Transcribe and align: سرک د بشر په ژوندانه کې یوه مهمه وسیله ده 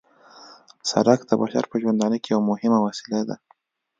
سرک 0.89 1.19
د 1.27 1.31
بشر 1.41 1.63
په 1.71 1.75
ژوندانه 1.81 2.17
کې 2.23 2.29
یوه 2.33 2.47
مهمه 2.51 2.79
وسیله 2.87 3.21
ده 3.29 3.35